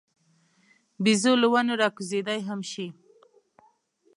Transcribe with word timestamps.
بیزو 1.03 1.33
له 1.41 1.47
ونو 1.51 1.73
راکوزېدای 1.81 2.39
هم 2.47 2.59
شي. 2.71 2.87